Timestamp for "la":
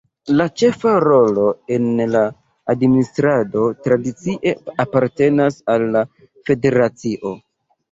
0.37-0.45, 2.13-2.23, 5.99-6.05